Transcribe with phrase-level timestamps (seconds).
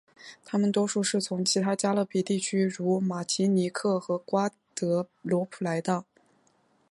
[0.43, 6.05] 他们多数是从其他加勒比地区如马提尼克和瓜德罗普来到。